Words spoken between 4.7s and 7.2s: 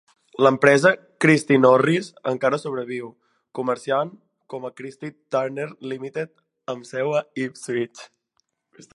Christy Turner Limited amb seu